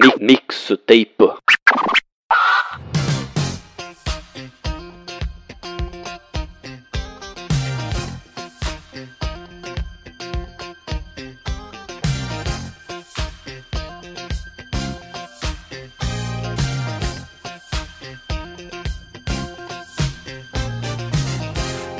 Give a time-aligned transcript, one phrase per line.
[0.00, 1.04] Mi mixtape.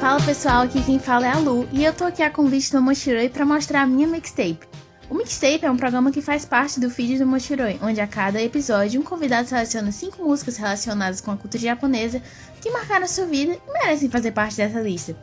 [0.00, 2.80] Fala pessoal, aqui quem fala é a Lu e eu tô aqui a convite do
[2.80, 4.71] Mochiroi para mostrar a minha mixtape.
[5.12, 8.40] O Mixtape é um programa que faz parte do feed do Mochiroi, onde a cada
[8.40, 12.22] episódio um convidado seleciona cinco músicas relacionadas com a cultura japonesa
[12.62, 15.14] que marcaram sua vida e merecem fazer parte dessa lista.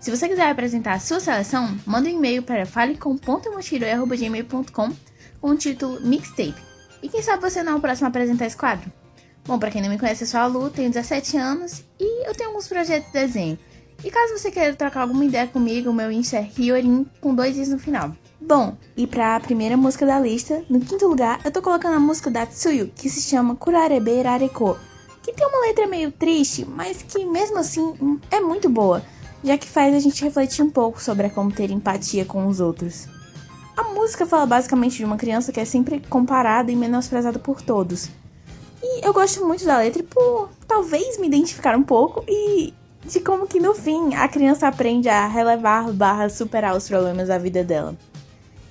[0.00, 4.92] Se você quiser apresentar a sua seleção, manda um e-mail para falecom.mochiroi.gmail.com
[5.40, 6.60] com o título Mixtape.
[7.00, 8.92] E quem sabe você não é o próximo a apresentar esse quadro?
[9.46, 12.34] Bom, para quem não me conhece, eu sou a Lu, tenho 17 anos e eu
[12.34, 13.56] tenho alguns projetos de desenho.
[14.04, 17.56] E caso você queira trocar alguma ideia comigo, o meu Insta é Riorin com dois
[17.56, 18.12] is no final.
[18.40, 22.00] Bom, e para a primeira música da lista, no quinto lugar, eu tô colocando a
[22.00, 24.78] música da Tsuyu, que se chama Kurarebe Rareko,
[25.20, 29.02] que tem uma letra meio triste, mas que mesmo assim hum, é muito boa,
[29.42, 33.08] já que faz a gente refletir um pouco sobre como ter empatia com os outros.
[33.76, 38.08] A música fala basicamente de uma criança que é sempre comparada e menosprezada por todos.
[38.80, 42.72] E eu gosto muito da letra por talvez me identificar um pouco e
[43.08, 47.38] de como que no fim a criança aprende a relevar barra superar os problemas da
[47.38, 47.96] vida dela.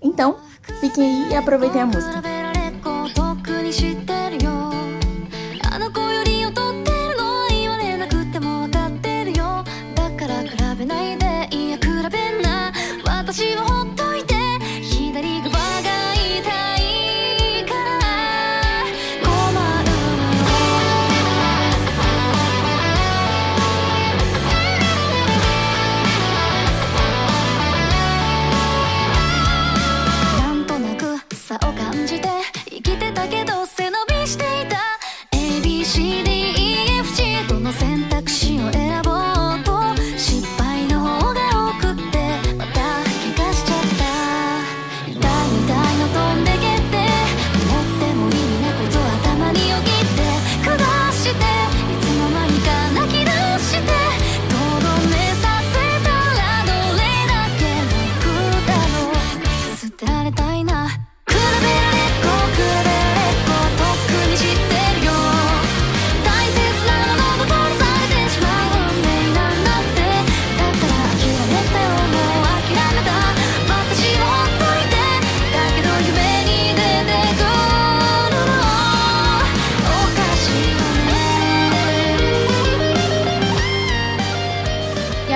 [0.01, 0.37] Então,
[0.79, 2.36] fiquem aí e aproveitem a música.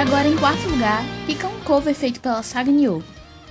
[0.02, 3.04] Agora, em quarto lugar, fica um cover feito pela Saga Nioh.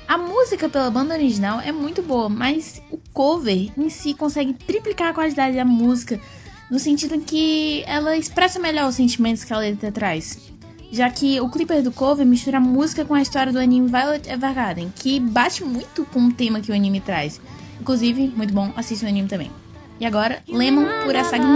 [0.09, 5.10] A música pela banda original é muito boa, mas o cover em si consegue triplicar
[5.10, 6.21] a qualidade da música,
[6.69, 10.50] no sentido em que ela expressa melhor os sentimentos que a letra traz.
[10.91, 14.28] Já que o clipper do cover mistura a música com a história do anime Violet
[14.28, 17.41] Evergarden, que bate muito com o tema que o anime traz.
[17.81, 19.53] Inclusive, muito bom, assista o anime também.
[20.00, 21.47] E agora, Lemon por Asagi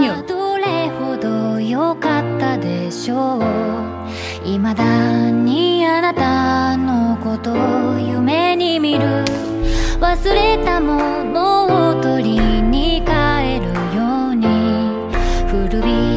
[4.43, 9.05] いまだにあなたのことを夢に見る。
[9.99, 14.45] 忘れたものを取りに帰るように。
[15.47, 16.14] 古び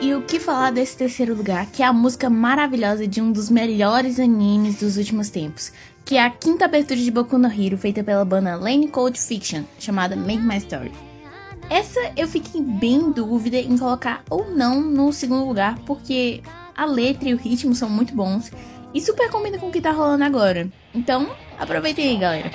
[0.00, 3.48] E o que falar desse terceiro lugar, que é a música maravilhosa de um dos
[3.48, 5.72] melhores animes dos últimos tempos,
[6.04, 9.62] que é a quinta abertura de Boku no Hero, feita pela banda Lane Code Fiction,
[9.78, 10.92] chamada Make My Story.
[11.70, 16.42] Essa eu fiquei bem em dúvida em colocar ou não no segundo lugar, porque
[16.76, 18.50] a letra e o ritmo são muito bons
[18.94, 20.68] e super combina com o que tá rolando agora.
[20.94, 22.50] Então, aproveitem aí, galera.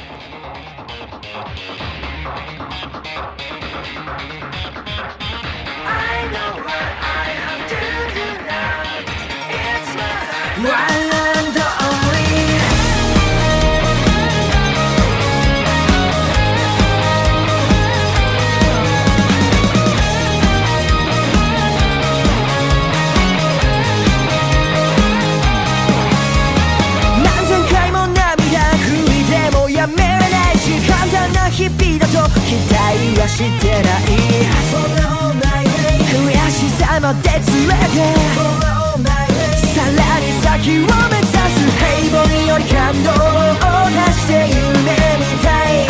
[37.04, 37.52] まで連れて
[39.76, 41.36] さらに先を目指す
[41.76, 43.14] 平凡より感動を
[43.90, 44.88] 出して夢
[45.20, 45.84] みたい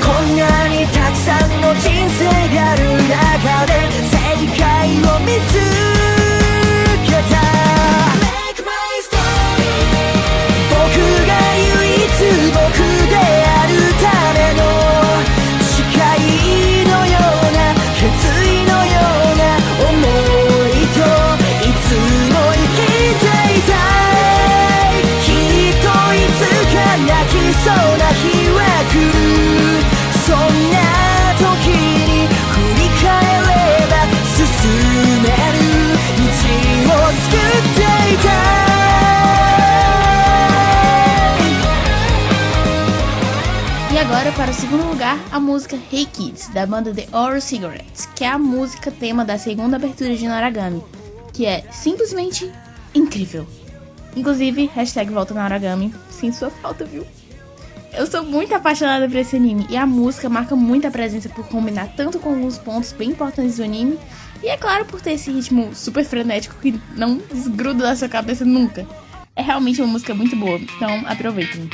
[0.00, 2.24] こんなにたくさんの人生
[2.56, 3.70] がある中で
[4.08, 4.16] 正
[4.58, 4.64] 解
[5.00, 5.99] を見つけ
[45.30, 49.38] a música Hey Kids, da banda The Oral Cigarettes, que é a música tema da
[49.38, 50.82] segunda abertura de Noragami,
[51.32, 52.50] que é simplesmente
[52.94, 53.46] incrível.
[54.16, 57.06] Inclusive, hashtag volta Noragami, sem sua falta, viu?
[57.92, 61.88] Eu sou muito apaixonada por esse anime e a música marca muita presença por combinar
[61.96, 63.98] tanto com alguns pontos bem importantes do anime
[64.42, 68.44] e é claro por ter esse ritmo super frenético que não desgruda da sua cabeça
[68.44, 68.86] nunca.
[69.34, 71.68] É realmente uma música muito boa, então aproveitem.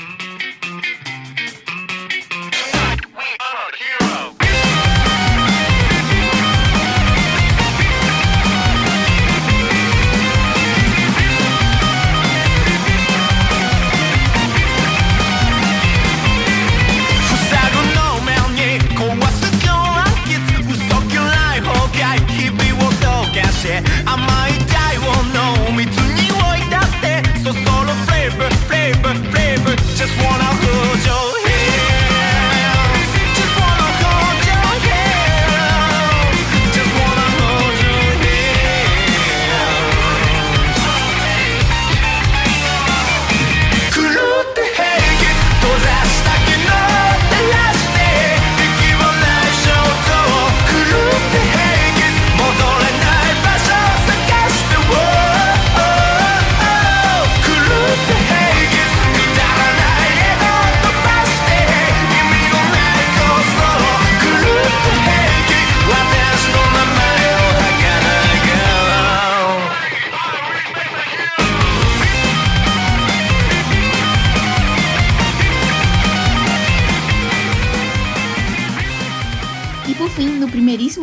[23.85, 24.26] I'm.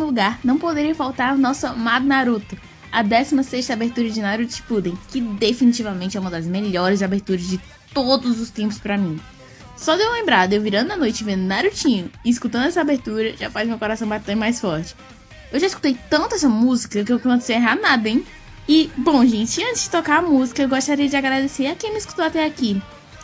[0.04, 2.56] Lugar, não poderia faltar o nosso amado Naruto,
[2.92, 7.60] a 16 abertura de Naruto Shippuden, que definitivamente é uma das melhores aberturas de
[7.92, 9.18] todos os tempos para mim.
[9.76, 13.36] Só de eu lembrar de eu virando a noite vendo Narutinho e escutando essa abertura
[13.36, 14.94] já faz meu coração bater mais forte.
[15.52, 18.24] Eu já escutei tanto essa música que eu não sei errar nada, hein?
[18.66, 21.98] E, bom, gente, antes de tocar a música, eu gostaria de agradecer a quem me
[21.98, 22.80] escutou até aqui.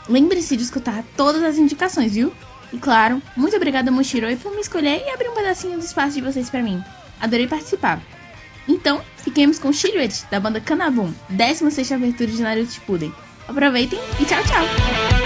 [0.08, 2.32] Lembre-se de escutar todas as indicações, viu?
[2.72, 6.20] E claro, muito obrigada Moshiroi por me escolher e abrir um pedacinho do espaço de
[6.20, 6.82] vocês para mim.
[7.20, 8.00] Adorei participar.
[8.68, 13.12] Então, fiquemos com Shiruet, da banda Kanabun, 16 abertura de Naruto Shippuden.
[13.48, 15.19] Aproveitem e tchau, tchau!